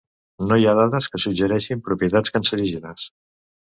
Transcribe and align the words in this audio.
No 0.51 0.57
hi 0.61 0.65
ha 0.69 0.73
dades 0.79 1.11
que 1.13 1.23
suggereixin 1.25 1.87
propietats 1.91 2.37
cancerígenes. 2.39 3.11